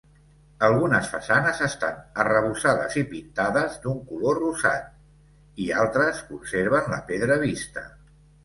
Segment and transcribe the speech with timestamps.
[0.67, 4.91] Algunes façanes estan arrebossades i pintades d'un color rosat,
[5.67, 7.89] i altres conserven la pedra vista.